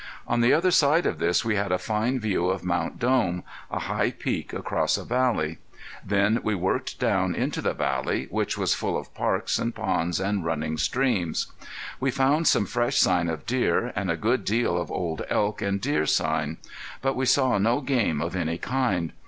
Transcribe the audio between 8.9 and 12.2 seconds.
of parks and ponds and running streams. We